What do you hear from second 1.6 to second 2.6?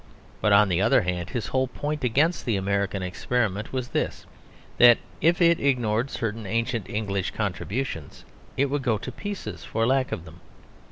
point against the